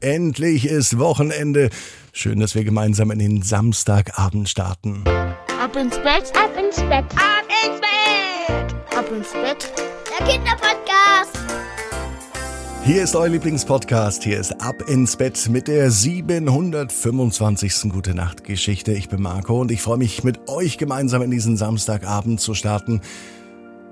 [0.00, 1.68] Endlich ist Wochenende.
[2.14, 5.04] Schön, dass wir gemeinsam in den Samstagabend starten.
[5.06, 9.70] Ab ins Bett, ab ins Bett, ab ins Bett, ab ins Bett.
[10.08, 11.38] Der Kinderpodcast.
[12.82, 14.24] Hier ist euer Lieblingspodcast.
[14.24, 17.90] Hier ist Ab ins Bett mit der 725.
[17.90, 18.92] Gute Nacht Geschichte.
[18.92, 23.02] Ich bin Marco und ich freue mich mit euch gemeinsam in diesen Samstagabend zu starten.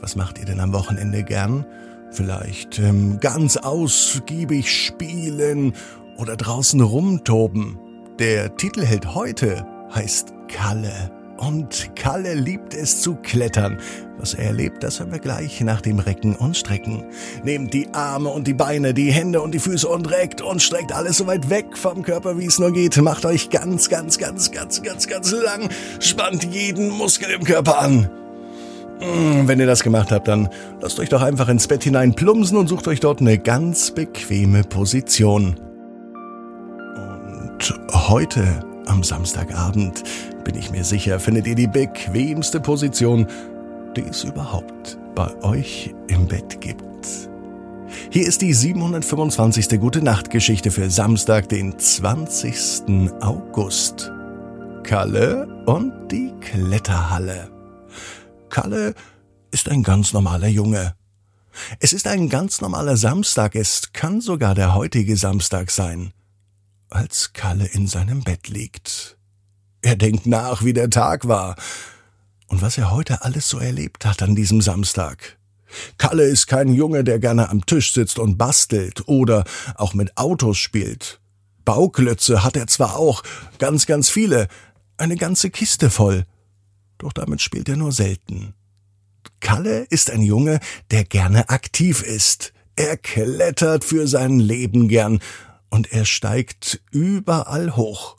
[0.00, 1.64] Was macht ihr denn am Wochenende gern?
[2.12, 5.72] Vielleicht ähm, ganz ausgiebig spielen
[6.18, 7.78] oder draußen rumtoben.
[8.18, 11.10] Der Titelheld heute heißt Kalle.
[11.38, 13.78] Und Kalle liebt es zu klettern.
[14.18, 17.04] Was er erlebt, das hören wir gleich nach dem Recken und Strecken.
[17.42, 20.92] Nehmt die Arme und die Beine, die Hände und die Füße und reckt und streckt
[20.92, 22.96] alles so weit weg vom Körper, wie es nur geht.
[22.98, 25.68] Macht euch ganz, ganz, ganz, ganz, ganz, ganz lang.
[25.98, 28.08] Spannt jeden Muskel im Körper an.
[29.02, 30.48] Mm, wenn ihr das gemacht habt, dann
[30.80, 34.62] lasst euch doch einfach ins Bett hinein plumpsen und sucht euch dort eine ganz bequeme
[34.62, 35.56] Position.
[36.96, 37.74] Und
[38.08, 40.02] heute am Samstagabend
[40.44, 43.26] bin ich mir sicher, findet ihr die bequemste Position,
[43.96, 46.82] die es überhaupt bei euch im Bett gibt.
[48.10, 49.80] Hier ist die 725.
[49.80, 53.12] Gute Nacht Geschichte für Samstag, den 20.
[53.20, 54.10] August.
[54.82, 57.48] Kalle und die Kletterhalle.
[58.52, 58.94] Kalle
[59.50, 60.94] ist ein ganz normaler Junge.
[61.80, 66.12] Es ist ein ganz normaler Samstag, es kann sogar der heutige Samstag sein,
[66.90, 69.16] als Kalle in seinem Bett liegt.
[69.80, 71.56] Er denkt nach, wie der Tag war
[72.48, 75.38] und was er heute alles so erlebt hat an diesem Samstag.
[75.96, 79.44] Kalle ist kein Junge, der gerne am Tisch sitzt und bastelt oder
[79.76, 81.20] auch mit Autos spielt.
[81.64, 83.22] Bauklötze hat er zwar auch,
[83.58, 84.46] ganz, ganz viele,
[84.98, 86.26] eine ganze Kiste voll,
[87.02, 88.54] doch damit spielt er nur selten.
[89.40, 92.52] Kalle ist ein Junge, der gerne aktiv ist.
[92.76, 95.20] Er klettert für sein Leben gern
[95.68, 98.16] und er steigt überall hoch.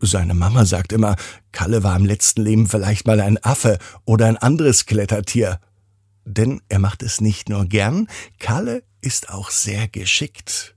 [0.00, 1.16] Seine Mama sagt immer,
[1.52, 5.60] Kalle war im letzten Leben vielleicht mal ein Affe oder ein anderes Klettertier.
[6.24, 8.08] Denn er macht es nicht nur gern,
[8.38, 10.76] Kalle ist auch sehr geschickt.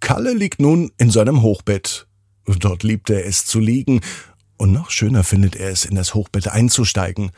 [0.00, 2.08] Kalle liegt nun in seinem Hochbett.
[2.46, 4.00] Dort liebt er es zu liegen
[4.58, 7.30] und noch schöner findet er es, in das Hochbett einzusteigen.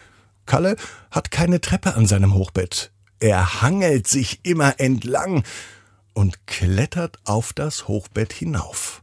[0.47, 0.77] Kalle
[1.11, 2.91] hat keine Treppe an seinem Hochbett.
[3.21, 5.45] Er hangelt sich immer entlang
[6.13, 9.03] und klettert auf das Hochbett hinauf.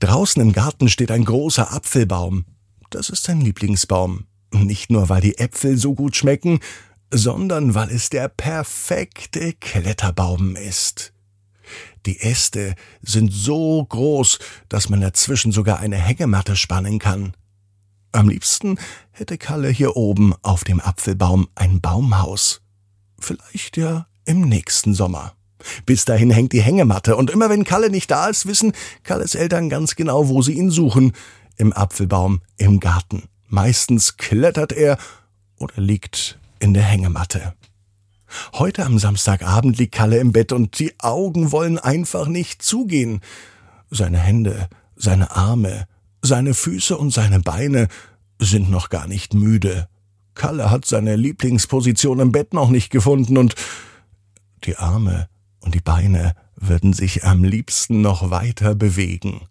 [0.00, 2.44] Draußen im Garten steht ein großer Apfelbaum.
[2.90, 4.26] Das ist sein Lieblingsbaum.
[4.52, 6.60] Nicht nur, weil die Äpfel so gut schmecken,
[7.10, 11.13] sondern weil es der perfekte Kletterbaum ist.
[12.06, 14.38] Die Äste sind so groß,
[14.68, 17.34] dass man dazwischen sogar eine Hängematte spannen kann.
[18.12, 18.78] Am liebsten
[19.10, 22.60] hätte Kalle hier oben auf dem Apfelbaum ein Baumhaus.
[23.18, 25.34] Vielleicht ja im nächsten Sommer.
[25.86, 29.68] Bis dahin hängt die Hängematte, und immer wenn Kalle nicht da ist, wissen Kalles Eltern
[29.68, 31.12] ganz genau, wo sie ihn suchen.
[31.56, 33.24] Im Apfelbaum im Garten.
[33.48, 34.98] Meistens klettert er
[35.58, 37.54] oder liegt in der Hängematte.
[38.54, 43.20] Heute am Samstagabend liegt Kalle im Bett und die Augen wollen einfach nicht zugehen.
[43.90, 45.86] Seine Hände, seine Arme,
[46.22, 47.88] seine Füße und seine Beine
[48.40, 49.88] sind noch gar nicht müde.
[50.34, 53.54] Kalle hat seine Lieblingsposition im Bett noch nicht gefunden und
[54.64, 55.28] die Arme
[55.60, 59.42] und die Beine würden sich am liebsten noch weiter bewegen.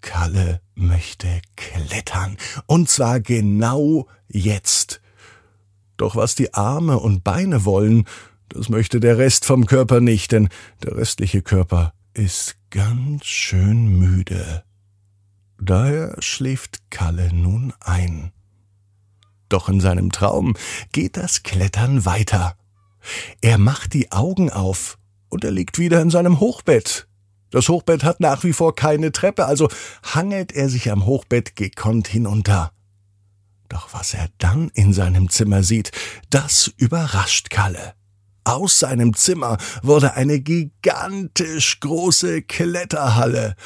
[0.00, 4.81] Kalle möchte klettern, und zwar genau jetzt.
[6.02, 8.06] Doch was die Arme und Beine wollen,
[8.48, 10.48] das möchte der Rest vom Körper nicht, denn
[10.82, 14.64] der restliche Körper ist ganz schön müde.
[15.60, 18.32] Daher schläft Kalle nun ein.
[19.48, 20.54] Doch in seinem Traum
[20.90, 22.56] geht das Klettern weiter.
[23.40, 24.98] Er macht die Augen auf
[25.28, 27.06] und er liegt wieder in seinem Hochbett.
[27.52, 29.68] Das Hochbett hat nach wie vor keine Treppe, also
[30.02, 32.72] hangelt er sich am Hochbett gekonnt hinunter.
[33.72, 35.92] Doch was er dann in seinem Zimmer sieht,
[36.28, 37.94] das überrascht Kalle.
[38.44, 43.56] Aus seinem Zimmer wurde eine gigantisch große Kletterhalle.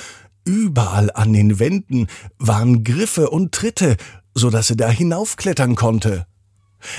[0.45, 2.07] Überall an den Wänden
[2.39, 3.97] waren Griffe und Tritte,
[4.33, 6.29] so dass er da hinaufklettern konnte.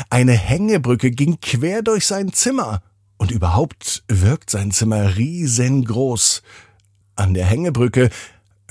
[0.09, 2.81] Eine Hängebrücke ging quer durch sein Zimmer,
[3.15, 6.41] und überhaupt wirkt sein Zimmer riesengroß.
[7.15, 8.09] An der Hängebrücke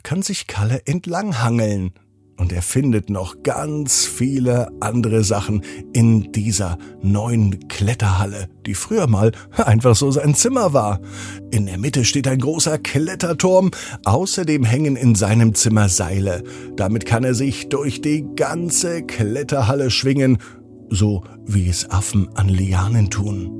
[0.02, 1.94] kann sich Kalle entlanghangeln,
[2.36, 5.62] und er findet noch ganz viele andere Sachen
[5.92, 11.00] in dieser neuen Kletterhalle, die früher mal einfach so sein Zimmer war.
[11.50, 13.70] In der Mitte steht ein großer Kletterturm,
[14.04, 16.42] außerdem hängen in seinem Zimmer Seile.
[16.76, 20.38] Damit kann er sich durch die ganze Kletterhalle schwingen,
[20.90, 23.56] so wie es Affen an Lianen tun.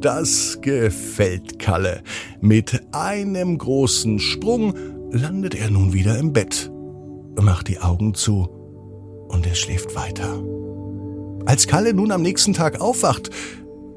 [0.00, 2.02] Das gefällt Kalle.
[2.40, 4.74] Mit einem großen Sprung
[5.12, 6.71] landet er nun wieder im Bett,
[7.40, 8.48] macht die Augen zu
[9.28, 10.42] und er schläft weiter.
[11.46, 13.30] Als Kalle nun am nächsten Tag aufwacht,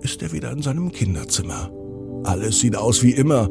[0.02, 1.72] ist er wieder in seinem Kinderzimmer.
[2.24, 3.50] Alles sieht aus wie immer,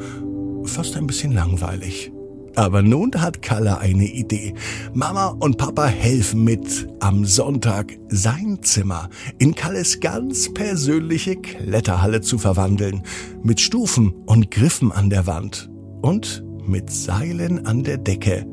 [0.65, 2.13] fast ein bisschen langweilig.
[2.57, 4.55] Aber nun hat Kalle eine Idee.
[4.93, 12.39] Mama und Papa helfen mit, am Sonntag sein Zimmer in Kalles ganz persönliche Kletterhalle zu
[12.39, 13.03] verwandeln.
[13.43, 15.69] Mit Stufen und Griffen an der Wand.
[16.03, 18.47] Und mit Seilen an der Decke.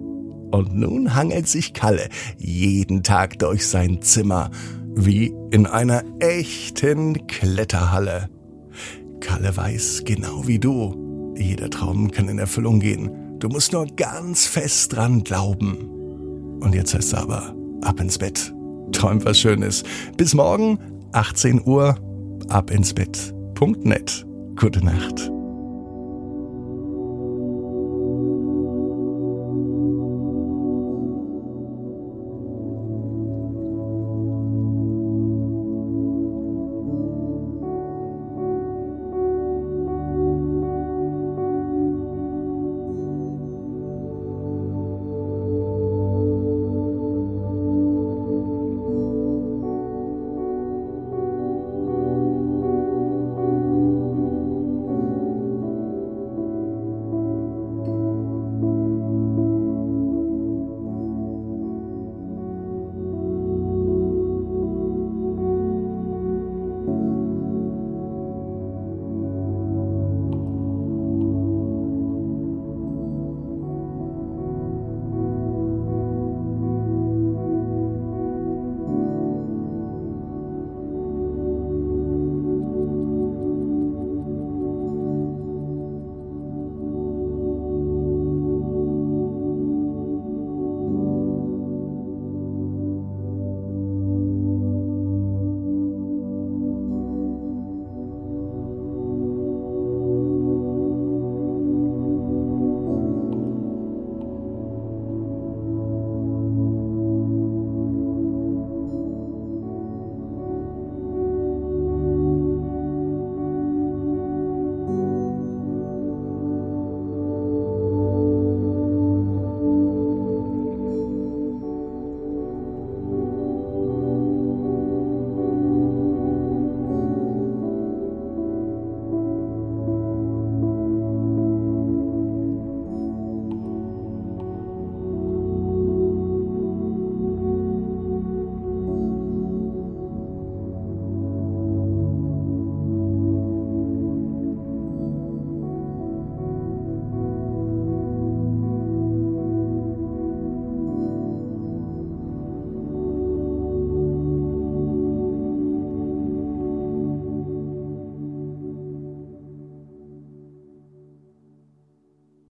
[0.51, 4.51] Und nun hangelt sich Kalle jeden Tag durch sein Zimmer,
[4.95, 8.29] wie in einer echten Kletterhalle.
[9.21, 13.39] Kalle weiß genau wie du, jeder Traum kann in Erfüllung gehen.
[13.39, 15.77] Du musst nur ganz fest dran glauben.
[16.59, 18.53] Und jetzt heißt es aber, ab ins Bett.
[18.91, 19.83] Träum was Schönes.
[20.17, 20.77] Bis morgen,
[21.13, 21.95] 18 Uhr,
[22.49, 23.33] ab ins Bett.
[23.55, 24.25] Punkt net.
[24.55, 25.31] Gute Nacht.